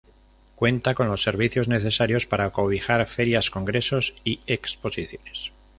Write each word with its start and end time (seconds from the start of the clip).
Cuenta 0.55 0.95
con 0.95 1.09
los 1.09 1.21
servicios 1.21 1.67
necesarios 1.67 2.25
para 2.25 2.49
cobijar 2.49 3.05
Ferias, 3.05 3.51
Congresos 3.51 4.15
y 4.23 4.39
Exposiciones. 4.47 5.51